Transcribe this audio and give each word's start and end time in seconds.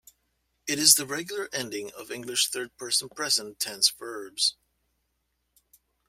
It 0.65 0.79
is 0.79 0.95
the 0.95 1.05
regular 1.05 1.47
ending 1.53 1.91
of 1.93 2.09
English 2.09 2.49
third 2.49 2.75
person 2.75 3.07
present 3.07 3.59
tense 3.59 3.91
verbs. 3.91 4.55